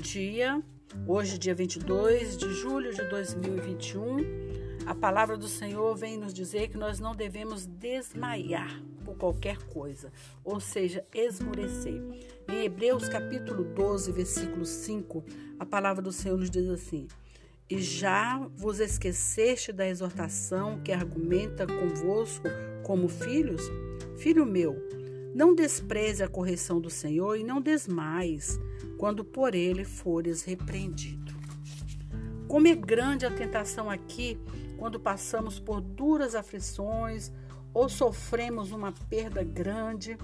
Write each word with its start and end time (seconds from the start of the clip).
dia. 0.00 0.62
Hoje, 1.06 1.38
dia 1.38 1.54
22 1.54 2.36
de 2.36 2.52
julho 2.54 2.92
de 2.92 3.04
2021. 3.04 4.16
A 4.86 4.94
palavra 4.94 5.36
do 5.36 5.46
Senhor 5.46 5.94
vem 5.94 6.16
nos 6.16 6.32
dizer 6.32 6.68
que 6.68 6.78
nós 6.78 6.98
não 6.98 7.14
devemos 7.14 7.66
desmaiar 7.66 8.82
por 9.04 9.14
qualquer 9.16 9.58
coisa, 9.64 10.10
ou 10.42 10.58
seja, 10.58 11.04
esmorecer. 11.14 12.02
Em 12.48 12.64
Hebreus 12.64 13.08
capítulo 13.08 13.62
12, 13.62 14.10
versículo 14.10 14.64
5, 14.64 15.22
a 15.58 15.66
palavra 15.66 16.02
do 16.02 16.12
Senhor 16.12 16.38
nos 16.38 16.50
diz 16.50 16.68
assim: 16.68 17.06
E 17.68 17.78
já 17.78 18.38
vos 18.56 18.80
esqueceste 18.80 19.70
da 19.70 19.86
exortação 19.86 20.80
que 20.82 20.92
argumenta 20.92 21.66
convosco 21.66 22.48
como 22.82 23.06
filhos? 23.06 23.62
Filho 24.16 24.46
meu, 24.46 24.76
não 25.34 25.54
despreze 25.54 26.22
a 26.22 26.28
correção 26.28 26.80
do 26.80 26.90
Senhor 26.90 27.36
e 27.36 27.44
não 27.44 27.60
desmais 27.60 28.58
quando 28.98 29.24
por 29.24 29.54
ele 29.54 29.84
fores 29.84 30.42
repreendido. 30.42 31.32
Como 32.48 32.66
é 32.66 32.74
grande 32.74 33.24
a 33.24 33.30
tentação 33.30 33.88
aqui 33.88 34.38
quando 34.76 34.98
passamos 34.98 35.60
por 35.60 35.80
duras 35.80 36.34
aflições 36.34 37.30
ou 37.72 37.88
sofremos 37.88 38.72
uma 38.72 38.92
perda 39.08 39.44
grande, 39.44 40.18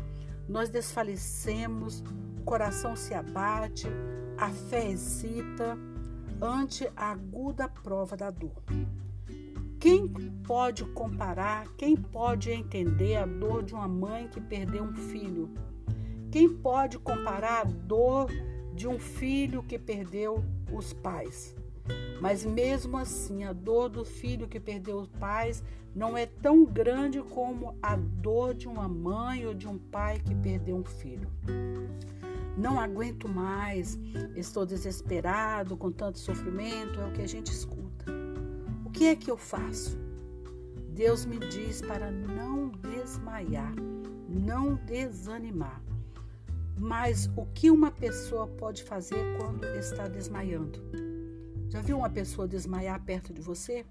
nós 0.49 0.69
desfalecemos, 0.69 2.03
o 2.39 2.43
coração 2.43 2.97
se 2.97 3.15
abate, 3.15 3.87
a 4.37 4.51
fé 4.51 4.91
hesita 4.91 5.79
ante 6.41 6.91
a 6.97 7.13
aguda 7.13 7.69
prova 7.69 8.17
da 8.17 8.31
dor. 8.31 8.63
Quem 9.87 10.09
pode 10.45 10.85
comparar, 10.85 11.69
quem 11.77 11.95
pode 11.95 12.51
entender 12.51 13.15
a 13.15 13.25
dor 13.25 13.63
de 13.63 13.73
uma 13.73 13.87
mãe 13.87 14.27
que 14.27 14.41
perdeu 14.41 14.83
um 14.83 14.93
filho? 14.93 15.49
Quem 16.29 16.49
pode 16.49 16.99
comparar 16.99 17.61
a 17.61 17.65
dor 17.71 18.29
de 18.75 18.89
um 18.89 18.99
filho 18.99 19.63
que 19.63 19.79
perdeu 19.79 20.45
os 20.73 20.93
pais? 20.93 21.55
Mas 22.21 22.45
mesmo 22.45 22.97
assim, 22.97 23.45
a 23.45 23.53
dor 23.53 23.89
do 23.89 24.05
filho 24.05 24.49
que 24.49 24.59
perdeu 24.59 24.97
os 24.97 25.09
pais 25.21 25.63
não 25.95 26.19
é 26.19 26.27
tão 26.27 26.65
grande 26.65 27.23
como 27.23 27.79
a 27.81 27.95
dor 27.95 28.55
de 28.55 28.67
uma 28.67 28.89
mãe 28.89 29.47
ou 29.47 29.55
de 29.55 29.69
um 29.69 29.79
pai 29.79 30.19
que 30.19 30.35
perdeu 30.35 30.75
um 30.75 30.85
filho. 30.85 31.31
Não 32.59 32.81
aguento 32.81 33.29
mais, 33.29 33.97
estou 34.35 34.67
desesperado 34.67 35.77
com 35.77 35.93
tanto 35.93 36.19
sofrimento, 36.19 37.01
é 37.01 37.07
o 37.07 37.13
que 37.13 37.23
a 37.23 37.29
gente 37.29 37.53
escuta 37.53 37.86
que 38.97 39.05
é 39.05 39.15
que 39.15 39.31
eu 39.31 39.37
faço? 39.37 39.99
Deus 40.89 41.27
me 41.27 41.39
diz 41.39 41.83
para 41.83 42.11
não 42.11 42.69
desmaiar, 42.71 43.75
não 44.27 44.75
desanimar. 44.75 45.83
Mas 46.79 47.31
o 47.37 47.45
que 47.45 47.71
uma 47.71 47.91
pessoa 47.91 48.47
pode 48.47 48.83
fazer 48.83 49.37
quando 49.37 49.67
está 49.77 50.09
desmaiando? 50.09 50.81
Já 51.69 51.83
viu 51.83 51.99
uma 51.99 52.09
pessoa 52.09 52.49
desmaiar 52.49 52.99
perto 53.05 53.35
de 53.35 53.43
você? 53.43 53.85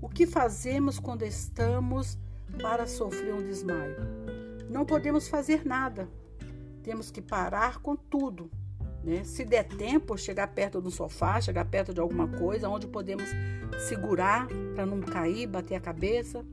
O 0.00 0.08
que 0.08 0.24
fazemos 0.24 1.00
quando 1.00 1.24
estamos 1.24 2.16
para 2.62 2.86
sofrer 2.86 3.34
um 3.34 3.44
desmaio? 3.44 3.96
Não 4.70 4.86
podemos 4.86 5.26
fazer 5.26 5.66
nada. 5.66 6.08
Temos 6.84 7.10
que 7.10 7.20
parar 7.20 7.80
com 7.80 7.96
tudo 7.96 8.48
né? 9.02 9.24
Se 9.24 9.44
der 9.44 9.64
tempo, 9.64 10.16
chegar 10.18 10.48
perto 10.48 10.80
do 10.80 10.90
sofá, 10.90 11.40
chegar 11.40 11.64
perto 11.64 11.94
de 11.94 12.00
alguma 12.00 12.28
coisa 12.28 12.68
onde 12.68 12.86
podemos 12.86 13.28
segurar 13.88 14.46
para 14.74 14.84
não 14.84 15.00
cair, 15.00 15.46
bater 15.46 15.74
a 15.74 15.80
cabeça. 15.80 16.44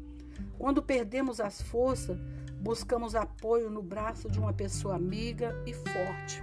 Quando 0.58 0.81
perdemos 0.81 1.40
as 1.40 1.62
forças, 1.62 2.18
buscamos 2.59 3.16
apoio 3.16 3.70
no 3.70 3.81
braço 3.81 4.30
de 4.30 4.40
uma 4.40 4.53
pessoa 4.53 4.95
amiga 4.95 5.62
e 5.66 5.73
forte. 5.73 6.42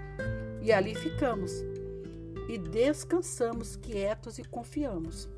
E 0.62 0.72
ali 0.72 0.94
ficamos. 0.94 1.53
E 2.48 2.59
descansamos 2.59 3.76
quietos 3.76 4.38
e 4.38 4.44
confiamos. 4.44 5.28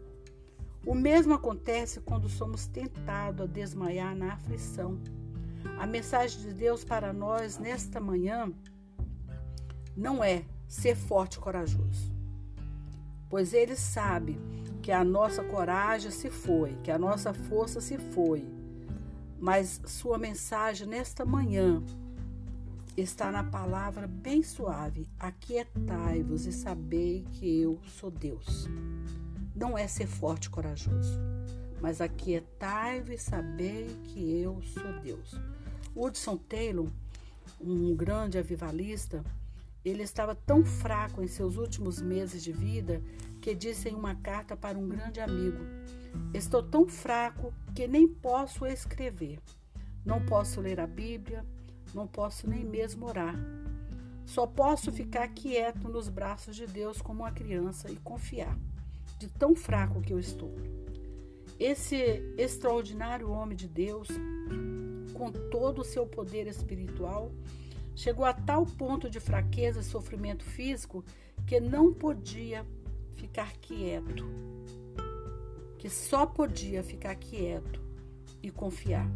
O 0.84 0.94
mesmo 0.94 1.34
acontece 1.34 2.00
quando 2.00 2.28
somos 2.28 2.66
tentados 2.66 3.43
a 3.43 3.47
desmaiar 3.47 4.15
na 4.15 4.34
aflição. 4.34 4.98
A 5.78 5.87
mensagem 5.87 6.41
de 6.43 6.53
Deus 6.53 6.84
para 6.84 7.12
nós 7.12 7.59
nesta 7.59 8.00
manhã 8.00 8.53
não 9.97 10.22
é 10.22 10.44
ser 10.69 10.97
forte 10.97 11.34
e 11.34 11.41
corajoso. 11.41 12.15
Pois 13.28 13.53
ele 13.53 13.77
sabe 13.77 14.38
que 14.82 14.93
a 14.93 15.03
nossa 15.03 15.43
coragem 15.43 16.10
se 16.10 16.31
foi, 16.31 16.77
que 16.84 16.91
a 16.91 16.99
nossa 16.99 17.34
força 17.34 17.81
se 17.81 17.99
foi. 17.99 18.47
Mas 19.38 19.81
sua 19.84 20.16
mensagem 20.16 20.87
nesta 20.87 21.25
manhã 21.25 21.82
está 22.97 23.31
na 23.31 23.43
palavra 23.43 24.06
bem 24.06 24.43
suave: 24.43 25.09
Aquietai-vos 25.19 26.47
e 26.47 26.53
sabei 26.53 27.27
que 27.33 27.60
eu 27.60 27.81
sou 27.87 28.10
Deus. 28.10 28.69
Não 29.54 29.77
é 29.77 29.87
ser 29.87 30.06
forte 30.06 30.47
e 30.47 30.50
corajoso, 30.50 31.19
mas 31.81 32.00
aquietai-vos 32.00 33.10
e 33.10 33.19
sabei 33.19 33.87
que 34.04 34.41
eu 34.41 34.60
sou 34.62 35.00
Deus. 35.00 35.34
Hudson 35.94 36.37
Taylor, 36.37 36.88
um 37.60 37.94
grande 37.94 38.38
avivalista, 38.38 39.25
ele 39.88 40.02
estava 40.02 40.34
tão 40.34 40.64
fraco 40.64 41.22
em 41.22 41.28
seus 41.28 41.56
últimos 41.56 42.02
meses 42.02 42.42
de 42.42 42.50
vida 42.50 43.00
que 43.41 43.54
disse 43.54 43.88
em 43.88 43.94
uma 43.94 44.16
carta 44.16 44.56
para 44.56 44.76
um 44.76 44.88
grande 44.88 45.20
amigo: 45.20 45.64
Estou 46.34 46.60
tão 46.60 46.88
fraco 46.88 47.54
que 47.72 47.86
nem 47.86 48.08
posso 48.08 48.66
escrever. 48.66 49.38
Não 50.04 50.24
posso 50.24 50.60
ler 50.60 50.80
a 50.80 50.86
Bíblia, 50.86 51.44
não 51.94 52.06
posso 52.06 52.50
nem 52.50 52.64
mesmo 52.64 53.06
orar. 53.06 53.36
Só 54.24 54.44
posso 54.44 54.91
ficar 54.91 55.28
quieto 55.28 55.88
nos 55.88 56.08
braços 56.08 56.56
de 56.56 56.66
Deus 56.66 57.00
como 57.00 57.22
uma 57.22 57.30
criança 57.30 57.88
e 57.88 57.97
confiar, 57.97 58.58
de 59.20 59.28
tão 59.28 59.54
fraco 59.54 60.00
que 60.00 60.12
eu 60.12 60.18
estou. 60.18 60.53
Esse 61.60 61.97
extraordinário 62.36 63.30
homem 63.30 63.56
de 63.56 63.68
Deus, 63.68 64.08
com 65.14 65.30
todo 65.30 65.80
o 65.80 65.84
seu 65.84 66.06
poder 66.06 66.48
espiritual, 66.48 67.30
Chegou 67.97 68.27
a 68.27 68.34
tal 68.34 68.67
ponto 68.67 69.09
de 69.09 69.19
fraqueza 69.19 69.81
e 69.81 69.83
sofrimento 69.83 70.45
físico 70.45 71.03
que 71.47 71.59
não 71.59 71.95
podia 71.95 72.67
ficar 73.15 73.55
quieto, 73.55 74.23
que 75.79 75.89
só 75.89 76.27
podia 76.27 76.84
ficar 76.84 77.15
quieto 77.15 77.81
e 78.43 78.51
confiar. 78.51 79.11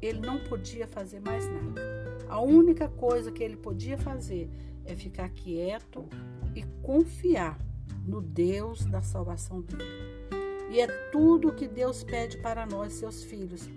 Ele 0.00 0.20
não 0.20 0.38
podia 0.44 0.86
fazer 0.86 1.18
mais 1.18 1.44
nada. 1.44 1.82
A 2.28 2.40
única 2.40 2.88
coisa 2.88 3.32
que 3.32 3.42
ele 3.42 3.56
podia 3.56 3.98
fazer 3.98 4.48
é 4.84 4.94
ficar 4.94 5.28
quieto 5.30 6.08
e 6.54 6.62
confiar 6.82 7.58
no 8.06 8.20
Deus 8.20 8.84
da 8.86 9.02
salvação 9.02 9.60
dele. 9.60 9.82
E 10.70 10.78
é 10.78 10.86
tudo 11.10 11.48
o 11.48 11.54
que 11.54 11.66
Deus 11.66 12.04
pede 12.04 12.38
para 12.38 12.64
nós, 12.64 12.92
seus 12.92 13.24
filhos. 13.24 13.68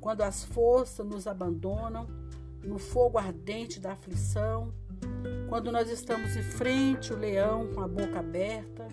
Quando 0.00 0.22
as 0.22 0.42
forças 0.42 1.06
nos 1.06 1.28
abandonam, 1.28 2.21
no 2.62 2.78
fogo 2.78 3.18
ardente 3.18 3.80
da 3.80 3.92
aflição, 3.92 4.72
quando 5.48 5.70
nós 5.70 5.90
estamos 5.90 6.36
em 6.36 6.42
frente 6.42 7.12
o 7.12 7.16
leão 7.16 7.72
com 7.74 7.80
a 7.80 7.88
boca 7.88 8.18
aberta. 8.18 8.88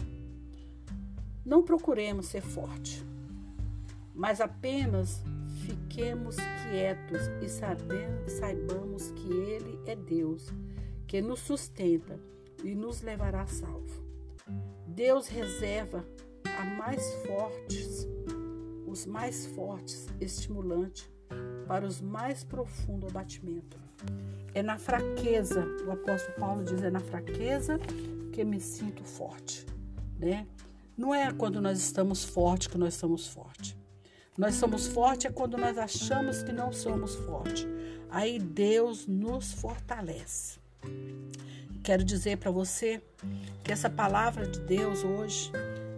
Não 1.45 1.63
procuremos 1.63 2.27
ser 2.27 2.41
forte, 2.41 3.03
mas 4.13 4.41
apenas 4.41 5.23
fiquemos 5.65 6.35
quietos 6.35 7.21
e 7.41 8.29
saibamos 8.29 9.11
que 9.11 9.31
Ele 9.31 9.79
é 9.85 9.95
Deus, 9.95 10.47
que 11.07 11.21
nos 11.21 11.39
sustenta 11.39 12.19
e 12.63 12.75
nos 12.75 13.01
levará 13.01 13.45
salvo. 13.45 14.03
Deus 14.85 15.27
reserva 15.27 16.05
a 16.57 16.65
mais 16.65 17.13
fortes, 17.25 18.07
os 18.85 19.05
mais 19.05 19.45
fortes, 19.47 20.07
estimulante 20.19 21.09
para 21.69 21.85
os 21.85 22.01
mais 22.01 22.43
profundo 22.43 23.05
abatimento. 23.05 23.77
É 24.55 24.63
na 24.63 24.79
fraqueza, 24.79 25.63
o 25.85 25.91
apóstolo 25.91 26.33
Paulo 26.39 26.63
diz, 26.63 26.81
é 26.81 26.89
na 26.89 26.99
fraqueza 26.99 27.79
que 28.33 28.43
me 28.43 28.59
sinto 28.59 29.03
forte, 29.03 29.67
né? 30.17 30.47
Não 30.97 31.13
é 31.13 31.31
quando 31.31 31.61
nós 31.61 31.77
estamos 31.77 32.25
fortes 32.25 32.69
que 32.69 32.77
nós 32.77 32.95
somos 32.95 33.27
fortes. 33.27 33.77
Nós 34.35 34.55
somos 34.55 34.87
fortes 34.87 35.27
é 35.27 35.29
quando 35.31 35.59
nós 35.59 35.77
achamos 35.77 36.41
que 36.41 36.51
não 36.51 36.73
somos 36.73 37.13
fortes. 37.13 37.67
Aí 38.09 38.39
Deus 38.39 39.05
nos 39.05 39.53
fortalece. 39.53 40.57
Quero 41.83 42.03
dizer 42.03 42.37
para 42.37 42.49
você 42.49 42.99
que 43.63 43.71
essa 43.71 43.91
palavra 43.91 44.47
de 44.47 44.59
Deus 44.61 45.03
hoje, 45.03 45.51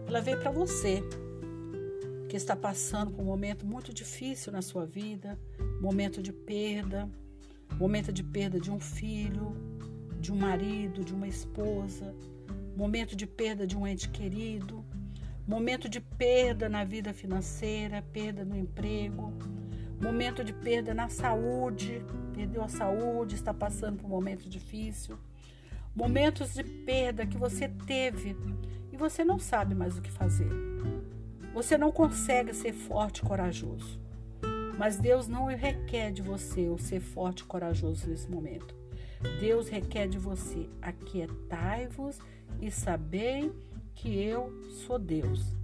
ela 0.06 0.20
veio 0.20 0.38
para 0.38 0.52
você, 0.52 1.02
que 2.32 2.38
está 2.38 2.56
passando 2.56 3.12
por 3.12 3.24
um 3.24 3.26
momento 3.26 3.66
muito 3.66 3.94
difícil 3.94 4.54
na 4.54 4.62
sua 4.62 4.86
vida, 4.86 5.38
momento 5.82 6.24
de 6.24 6.32
perda, 6.32 7.10
momento 7.78 8.10
de 8.14 8.24
perda 8.24 8.58
de 8.58 8.72
um 8.72 8.80
filho, 8.80 9.54
de 10.18 10.32
um 10.32 10.38
marido, 10.38 11.04
de 11.04 11.14
uma 11.14 11.28
esposa, 11.28 12.16
momento 12.74 13.18
de 13.18 13.28
perda 13.28 13.68
de 13.68 13.78
um 13.78 13.86
ente 13.86 14.08
querido, 14.08 14.82
momento 15.46 15.90
de 15.90 16.00
perda 16.00 16.70
na 16.70 16.86
vida 16.86 17.14
financeira, 17.14 18.02
perda 18.14 18.46
no 18.46 18.56
emprego, 18.58 19.34
momento 20.02 20.42
de 20.42 20.54
perda 20.54 20.94
na 20.94 21.10
saúde, 21.10 22.02
perdeu 22.34 22.64
a 22.64 22.70
saúde, 22.70 23.36
está 23.36 23.54
passando 23.54 23.98
por 23.98 24.06
um 24.06 24.10
momento 24.10 24.48
difícil, 24.48 25.20
momentos 25.94 26.54
de 26.54 26.64
perda 26.64 27.28
que 27.28 27.36
você 27.36 27.68
teve 27.68 28.38
e 28.90 28.96
você 28.96 29.22
não 29.22 29.38
sabe 29.38 29.76
mais 29.76 29.98
o 29.98 30.02
que 30.02 30.10
fazer. 30.10 30.72
Você 31.54 31.78
não 31.78 31.92
consegue 31.92 32.54
ser 32.54 32.74
forte 32.74 33.20
e 33.20 33.22
corajoso. 33.24 34.00
Mas 34.78 34.98
Deus 34.98 35.28
não 35.28 35.46
requer 35.46 36.12
de 36.12 36.22
você 36.22 36.68
o 36.70 36.78
ser 36.78 37.00
forte 37.00 37.42
e 37.42 37.46
corajoso 37.46 38.10
nesse 38.10 38.30
momento. 38.30 38.74
Deus 39.40 39.68
requer 39.68 40.08
de 40.08 40.18
você: 40.18 40.70
aquietai-vos 40.82 42.20
e 42.60 42.72
sabei 42.72 43.52
que 43.94 44.24
eu 44.24 44.52
sou 44.70 44.98
Deus. 44.98 45.56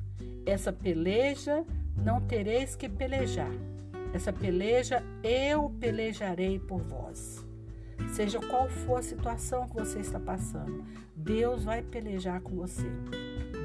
Essa 0.45 0.71
peleja 0.71 1.65
não 1.95 2.21
tereis 2.21 2.75
que 2.75 2.87
pelejar. 2.87 3.51
Essa 4.13 4.31
peleja 4.31 5.03
eu 5.23 5.69
pelejarei 5.79 6.59
por 6.59 6.81
vós. 6.81 7.45
Seja 8.13 8.39
qual 8.39 8.69
for 8.69 8.99
a 8.99 9.03
situação 9.03 9.67
que 9.67 9.75
você 9.75 9.99
está 9.99 10.19
passando, 10.19 10.85
Deus 11.15 11.63
vai 11.63 11.81
pelejar 11.81 12.41
com 12.41 12.55
você. 12.55 12.87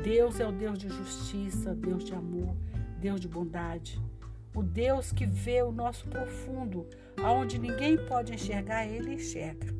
Deus 0.02 0.40
é 0.40 0.46
o 0.46 0.50
Deus 0.50 0.78
de 0.80 0.88
justiça, 0.88 1.74
Deus 1.74 2.02
de 2.02 2.12
amor, 2.12 2.56
Deus 2.98 3.20
de 3.20 3.28
bondade. 3.28 4.02
O 4.52 4.60
Deus 4.60 5.12
que 5.12 5.24
vê 5.24 5.62
o 5.62 5.70
nosso 5.70 6.08
profundo, 6.08 6.86
aonde 7.22 7.56
ninguém 7.56 7.96
pode 8.06 8.34
enxergar, 8.34 8.84
ele 8.84 9.14
enxerga. 9.14 9.72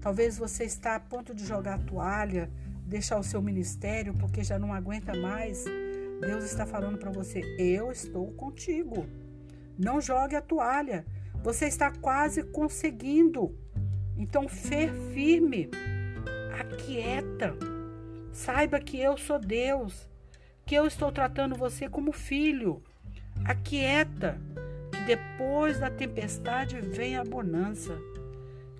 Talvez 0.00 0.38
você 0.38 0.64
está 0.64 0.96
a 0.96 1.00
ponto 1.00 1.34
de 1.34 1.44
jogar 1.44 1.74
a 1.74 1.78
toalha, 1.78 2.50
deixar 2.86 3.18
o 3.18 3.22
seu 3.22 3.42
ministério 3.42 4.14
porque 4.14 4.42
já 4.42 4.58
não 4.58 4.72
aguenta 4.72 5.14
mais. 5.14 5.64
Deus 6.20 6.44
está 6.44 6.64
falando 6.64 6.96
para 6.96 7.10
você: 7.10 7.40
eu 7.58 7.92
estou 7.92 8.32
contigo. 8.32 9.06
Não 9.78 10.00
jogue 10.00 10.36
a 10.36 10.42
toalha. 10.42 11.04
Você 11.42 11.66
está 11.66 11.90
quase 11.90 12.42
conseguindo. 12.42 13.54
Então, 14.16 14.48
fer 14.48 14.90
firme. 15.12 15.68
Aquieta. 16.58 17.73
Saiba 18.34 18.78
que 18.78 19.00
eu 19.00 19.16
sou 19.16 19.38
Deus. 19.38 20.06
Que 20.66 20.74
eu 20.74 20.86
estou 20.86 21.10
tratando 21.10 21.54
você 21.54 21.88
como 21.88 22.12
filho. 22.12 22.82
Aquieta. 23.46 24.38
Que 24.90 25.04
depois 25.04 25.80
da 25.80 25.88
tempestade 25.88 26.78
vem 26.80 27.16
a 27.16 27.24
bonança. 27.24 27.98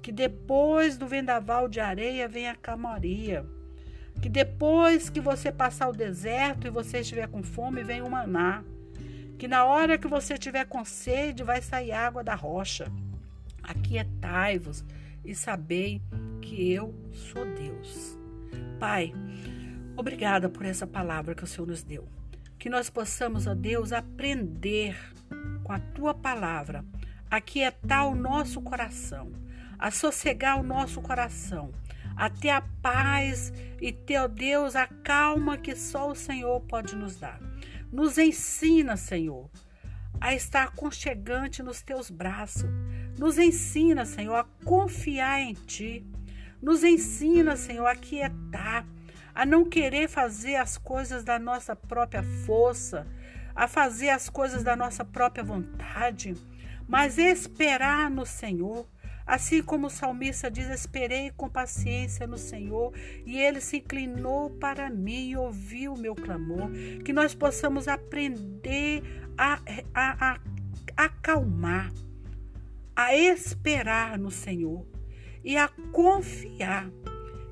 Que 0.02 0.12
depois 0.12 0.98
do 0.98 1.06
vendaval 1.06 1.68
de 1.68 1.80
areia 1.80 2.28
vem 2.28 2.48
a 2.48 2.54
calmaria. 2.54 3.46
Que 4.20 4.28
depois 4.28 5.08
que 5.08 5.20
você 5.20 5.50
passar 5.50 5.88
o 5.88 5.96
deserto 5.96 6.66
e 6.66 6.70
você 6.70 6.98
estiver 6.98 7.28
com 7.28 7.42
fome, 7.42 7.82
vem 7.82 8.02
o 8.02 8.10
maná 8.10 8.62
que 9.38 9.48
na 9.48 9.64
hora 9.64 9.98
que 9.98 10.08
você 10.08 10.38
tiver 10.38 10.64
com 10.64 10.84
sede 10.84 11.42
vai 11.42 11.60
sair 11.60 11.92
água 11.92 12.22
da 12.22 12.34
rocha. 12.34 12.90
Aquietai-vos 13.62 14.84
e 15.24 15.34
sabei 15.34 16.00
que 16.40 16.72
eu 16.72 16.94
sou 17.12 17.44
Deus. 17.54 18.24
Pai, 18.78 19.12
obrigada 19.96 20.48
por 20.48 20.64
essa 20.64 20.86
palavra 20.86 21.34
que 21.34 21.44
o 21.44 21.46
Senhor 21.46 21.66
nos 21.66 21.82
deu. 21.82 22.08
Que 22.58 22.68
nós 22.68 22.88
possamos, 22.88 23.46
ó 23.46 23.54
Deus, 23.54 23.92
aprender 23.92 24.96
com 25.62 25.72
a 25.72 25.78
tua 25.78 26.14
palavra, 26.14 26.84
aquietar 27.30 28.06
o 28.08 28.14
nosso 28.14 28.60
coração, 28.60 29.32
a 29.78 29.90
sossegar 29.90 30.60
o 30.60 30.62
nosso 30.62 31.00
coração, 31.00 31.72
a 32.16 32.30
ter 32.30 32.50
a 32.50 32.62
paz 32.82 33.52
e 33.80 33.92
ter, 33.92 34.18
ó 34.18 34.28
Deus, 34.28 34.76
a 34.76 34.86
calma 34.86 35.58
que 35.58 35.74
só 35.74 36.10
o 36.10 36.14
Senhor 36.14 36.60
pode 36.60 36.94
nos 36.94 37.16
dar. 37.16 37.40
Nos 37.90 38.18
ensina, 38.18 38.96
Senhor, 38.96 39.50
a 40.20 40.34
estar 40.34 40.70
conchegante 40.72 41.62
nos 41.62 41.82
teus 41.82 42.10
braços. 42.10 42.70
Nos 43.18 43.38
ensina, 43.38 44.04
Senhor, 44.04 44.34
a 44.34 44.44
confiar 44.64 45.40
em 45.40 45.54
Ti. 45.54 46.04
Nos 46.64 46.82
ensina, 46.82 47.56
Senhor, 47.56 47.87
a 47.87 47.94
quietar, 47.94 48.87
a 49.34 49.44
não 49.44 49.66
querer 49.66 50.08
fazer 50.08 50.56
as 50.56 50.78
coisas 50.78 51.22
da 51.22 51.38
nossa 51.38 51.76
própria 51.76 52.22
força, 52.46 53.06
a 53.55 53.69
fazer 53.69 54.08
as 54.08 54.31
coisas 54.31 54.64
da 54.64 54.75
nossa 54.75 55.05
própria 55.05 55.44
vontade, 55.44 56.34
mas 56.88 57.19
esperar 57.19 58.11
no 58.11 58.25
Senhor, 58.25 58.88
Assim 59.26 59.62
como 59.62 59.87
o 59.87 59.90
salmista 59.90 60.50
diz: 60.50 60.69
Esperei 60.69 61.31
com 61.31 61.49
paciência 61.49 62.26
no 62.26 62.37
Senhor, 62.37 62.93
e 63.25 63.38
ele 63.38 63.58
se 63.58 63.78
inclinou 63.78 64.50
para 64.50 64.90
mim 64.90 65.31
e 65.31 65.34
ouviu 65.34 65.94
o 65.94 65.99
meu 65.99 66.14
clamor. 66.14 66.70
Que 67.02 67.11
nós 67.11 67.34
possamos 67.34 67.88
aprender 67.88 69.02
a, 69.38 69.58
a, 69.94 70.32
a 70.34 70.40
acalmar, 70.94 71.90
a 72.94 73.16
esperar 73.16 74.19
no 74.19 74.31
Senhor 74.31 74.94
e 75.44 75.56
a 75.56 75.69
confiar 75.93 76.91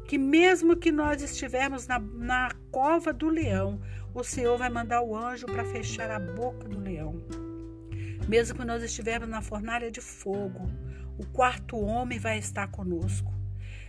que, 0.06 0.19
mesmo 0.19 0.77
que 0.77 0.91
nós 0.91 1.23
estivermos 1.23 1.87
na, 1.87 1.99
na 1.99 2.50
cova 2.71 3.12
do 3.12 3.29
leão, 3.29 3.81
o 4.15 4.25
Senhor 4.25 4.59
vai 4.59 4.69
mandar 4.69 5.03
o 5.03 5.17
anjo 5.17 5.47
para 5.47 5.65
fechar 5.65 6.11
a 6.11 6.19
boca 6.19 6.69
do 6.69 6.81
leão. 6.81 7.23
Mesmo 8.29 8.59
que 8.59 8.65
nós 8.65 8.83
estivermos 8.83 9.29
na 9.29 9.43
fornalha 9.43 9.91
de 9.91 10.00
fogo, 10.00 10.69
o 11.19 11.27
quarto 11.27 11.79
homem 11.79 12.19
vai 12.19 12.39
estar 12.39 12.69
conosco. 12.69 13.33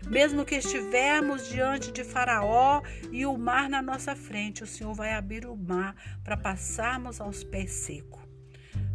Mesmo 0.08 0.44
que 0.44 0.56
estivermos 0.56 1.48
diante 1.48 1.92
de 1.92 2.04
Faraó 2.04 2.82
e 3.12 3.26
o 3.26 3.38
mar 3.38 3.70
na 3.70 3.82
nossa 3.82 4.16
frente, 4.16 4.64
o 4.64 4.68
Senhor 4.68 4.94
vai 4.94 5.14
abrir 5.14 5.46
o 5.46 5.56
mar 5.56 5.96
para 6.24 6.36
passarmos 6.36 7.22
aos 7.22 7.44
pés 7.44 7.72
secos. 7.72 8.22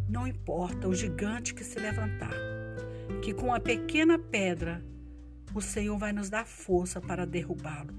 Não 0.07 0.27
importa 0.27 0.87
o 0.87 0.93
gigante 0.93 1.53
que 1.53 1.63
se 1.63 1.79
levantar, 1.79 2.33
que 3.23 3.33
com 3.33 3.53
a 3.53 3.59
pequena 3.59 4.19
pedra 4.19 4.83
o 5.53 5.61
Senhor 5.61 5.97
vai 5.97 6.13
nos 6.13 6.29
dar 6.29 6.45
força 6.45 7.01
para 7.01 7.25
derrubá-lo. 7.25 7.93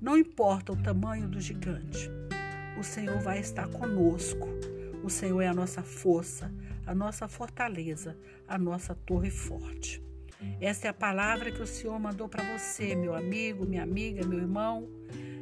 Não 0.00 0.18
importa 0.18 0.72
o 0.72 0.82
tamanho 0.82 1.28
do 1.28 1.40
gigante, 1.40 2.10
o 2.78 2.82
Senhor 2.82 3.20
vai 3.20 3.38
estar 3.38 3.68
conosco. 3.68 4.48
O 5.04 5.10
Senhor 5.10 5.40
é 5.40 5.48
a 5.48 5.54
nossa 5.54 5.82
força, 5.82 6.52
a 6.86 6.94
nossa 6.94 7.28
fortaleza, 7.28 8.16
a 8.46 8.56
nossa 8.58 8.94
torre 8.94 9.30
forte. 9.30 10.02
Essa 10.60 10.88
é 10.88 10.90
a 10.90 10.94
palavra 10.94 11.52
que 11.52 11.62
o 11.62 11.66
Senhor 11.66 11.98
mandou 11.98 12.28
para 12.28 12.42
você, 12.56 12.94
meu 12.94 13.14
amigo, 13.14 13.66
minha 13.66 13.82
amiga, 13.82 14.26
meu 14.26 14.38
irmão. 14.38 14.88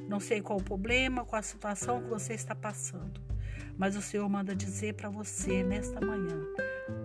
Não 0.08 0.20
sei 0.20 0.42
qual 0.42 0.58
o 0.58 0.62
problema, 0.62 1.24
qual 1.24 1.38
a 1.40 1.42
situação 1.42 2.02
que 2.02 2.08
você 2.08 2.34
está 2.34 2.54
passando, 2.54 3.20
mas 3.78 3.96
o 3.96 4.02
Senhor 4.02 4.28
manda 4.28 4.54
dizer 4.54 4.94
para 4.94 5.08
você 5.08 5.62
nesta 5.62 6.00
manhã: 6.00 6.36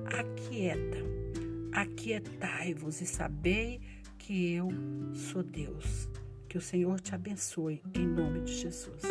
aquieta, 0.05 0.98
aquietai-vos 1.71 3.00
e 3.01 3.05
sabei 3.05 3.79
que 4.25 4.53
eu 4.53 4.70
sou 5.13 5.44
Deus. 5.44 6.10
Que 6.50 6.58
o 6.58 6.62
Senhor 6.62 7.00
te 7.00 7.13
abençoe 7.13 7.82
em 7.94 8.08
nome 8.08 8.41
de 8.41 8.53
Jesus. 8.53 9.03